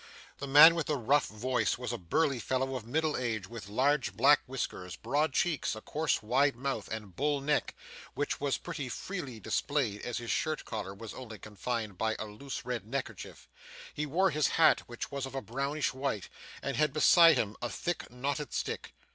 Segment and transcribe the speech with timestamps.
[0.39, 4.13] The man with the rough voice was a burly fellow of middle age, with large
[4.17, 7.75] black whiskers, broad cheeks, a coarse wide mouth, and bull neck,
[8.15, 12.65] which was pretty freely displayed as his shirt collar was only confined by a loose
[12.65, 13.47] red neckerchief.
[13.93, 16.29] He wore his hat, which was of a brownish white,
[16.63, 18.95] and had beside him a thick knotted stick.